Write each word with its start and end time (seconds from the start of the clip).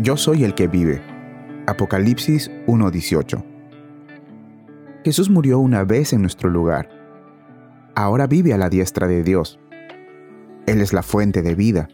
Yo 0.00 0.16
soy 0.16 0.44
el 0.44 0.54
que 0.54 0.68
vive. 0.68 1.02
Apocalipsis 1.66 2.52
1:18. 2.68 3.44
Jesús 5.04 5.28
murió 5.28 5.58
una 5.58 5.82
vez 5.82 6.12
en 6.12 6.20
nuestro 6.22 6.48
lugar. 6.50 6.88
Ahora 7.96 8.28
vive 8.28 8.54
a 8.54 8.58
la 8.58 8.68
diestra 8.68 9.08
de 9.08 9.24
Dios. 9.24 9.58
Él 10.66 10.80
es 10.80 10.92
la 10.92 11.02
fuente 11.02 11.42
de 11.42 11.56
vida. 11.56 11.88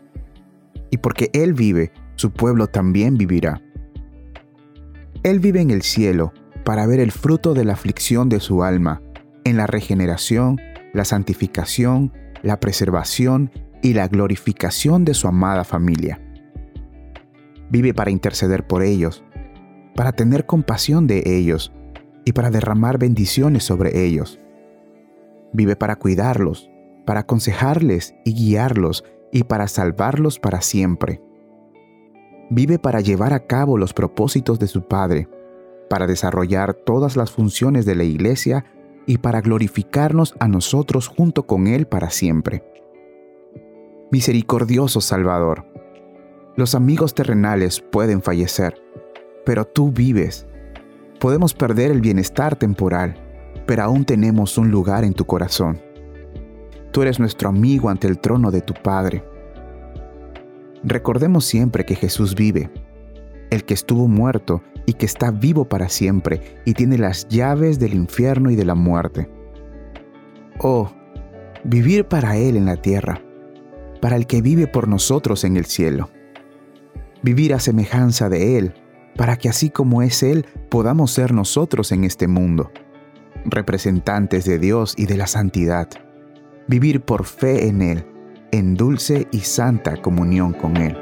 Y 0.91 0.99
porque 0.99 1.31
Él 1.33 1.55
vive, 1.55 1.93
su 2.17 2.31
pueblo 2.31 2.67
también 2.67 3.17
vivirá. 3.17 3.63
Él 5.23 5.41
vive 5.41 5.63
en 5.63 5.71
el 5.71 5.81
cielo 5.81 6.35
para 6.63 6.87
ver 6.87 7.01
el 7.01 7.11
fruto 7.11 7.55
de 7.55 7.65
la 7.65 7.73
aflicción 7.73 8.29
de 8.29 8.41
su 8.41 8.65
alma, 8.65 9.01
en 9.45 9.57
la 9.57 9.67
regeneración, 9.67 10.61
la 10.93 11.07
santificación, 11.07 12.13
la 12.43 12.61
preservación 12.61 13.51
y 13.81 13.95
la 13.95 14.09
glorificación 14.09 15.07
de 15.07 15.15
su 15.15 15.27
amada 15.27 15.65
familia 15.65 16.21
vive 17.75 17.93
para 17.93 18.13
interceder 18.13 18.65
por 18.65 18.85
ellos, 18.85 19.25
para 19.97 20.13
tener 20.13 20.47
compasión 20.47 21.09
de 21.09 21.25
ellos 21.27 21.73
y 22.25 22.31
para 22.31 22.53
derramar 22.53 22.99
bendiciones 22.99 23.65
sobre 23.65 24.05
ellos. 24.05 24.39
Vive 25.53 25.75
para 25.75 25.97
cuidarlos, 25.97 26.71
para 27.05 27.21
aconsejarles 27.21 28.15
y 28.25 28.33
guiarlos 28.33 29.03
y 29.33 29.43
para 29.43 29.67
salvarlos 29.67 30.39
para 30.39 30.61
siempre. 30.61 31.21
Vive 32.49 32.79
para 32.79 33.01
llevar 33.01 33.33
a 33.33 33.45
cabo 33.45 33.77
los 33.77 33.93
propósitos 33.93 34.61
de 34.61 34.69
su 34.69 34.87
Padre, 34.87 35.29
para 35.91 36.07
desarrollar 36.07 36.75
todas 36.75 37.17
las 37.17 37.33
funciones 37.33 37.85
de 37.87 37.97
la 37.97 38.05
Iglesia 38.05 38.67
y 39.05 39.19
para 39.19 39.41
glorificarnos 39.41 40.37
a 40.39 40.47
nosotros 40.47 41.09
junto 41.09 41.45
con 41.49 41.67
Él 41.67 41.89
para 41.89 42.11
siempre. 42.11 42.63
Misericordioso 44.13 45.01
Salvador, 45.01 45.74
los 46.57 46.77
amigos 46.77 47.15
terrenales 47.15 47.81
pueden 47.81 48.23
fallecer, 48.23 48.81
pero 49.45 49.65
tú 49.65 49.91
vives. 49.91 50.47
Podemos 51.19 51.53
perder 51.53 51.91
el 51.91 52.01
bienestar 52.01 52.55
temporal, 52.55 53.17
pero 53.67 53.83
aún 53.83 54.05
tenemos 54.05 54.57
un 54.57 54.71
lugar 54.71 55.03
en 55.03 55.15
tu 55.15 55.25
corazón. 55.25 55.81
Tú 56.93 57.03
eres 57.03 57.19
nuestro 57.19 57.49
amigo 57.49 57.89
ante 57.89 58.07
el 58.07 58.21
trono 58.21 58.53
de 58.53 58.61
tu 58.61 58.73
Padre. 58.73 59.25
Recordemos 60.85 61.45
siempre 61.45 61.85
que 61.85 61.97
Jesús 61.97 62.37
vive, 62.37 62.71
el 63.51 63.65
que 63.65 63.75
estuvo 63.75 64.07
muerto 64.07 64.63
y 64.87 64.93
que 64.93 65.07
está 65.07 65.33
vivo 65.33 65.65
para 65.65 65.89
siempre 65.89 66.61
y 66.65 66.75
tiene 66.75 66.99
las 66.99 67.27
llaves 67.27 67.81
del 67.81 67.95
infierno 67.95 68.51
y 68.51 68.55
de 68.55 68.65
la 68.65 68.77
muerte. 68.77 69.29
Oh, 70.61 70.89
vivir 71.65 72.05
para 72.05 72.37
Él 72.37 72.57
en 72.57 72.67
la 72.67 72.77
tierra, 72.77 73.21
para 74.01 74.15
el 74.15 74.29
que 74.29 74.41
vive 74.41 74.69
por 74.69 74.87
nosotros 74.87 75.43
en 75.43 75.57
el 75.57 75.65
cielo 75.65 76.11
vivir 77.25 77.55
a 77.55 77.59
semejanza 77.59 78.29
de 78.29 78.59
Él, 78.59 78.75
para 79.17 79.39
que 79.39 79.49
así 79.49 79.71
como 79.71 80.03
es 80.03 80.23
Él, 80.23 80.45
podamos 80.69 81.11
ser 81.11 81.33
nosotros 81.33 81.91
en 81.91 82.05
este 82.05 82.29
mundo, 82.29 82.71
representantes 83.47 84.45
de 84.45 84.59
Dios 84.59 84.95
y 84.99 85.07
de 85.07 85.17
la 85.17 85.27
santidad, 85.27 85.89
vivir 86.69 87.01
por 87.01 87.25
fe 87.25 87.67
en 87.69 87.81
Él, 87.81 88.07
en 88.53 88.75
dulce 88.75 89.27
y 89.33 89.41
santa 89.41 89.97
comunión 89.97 90.53
con 90.53 90.77
Él. 90.77 90.99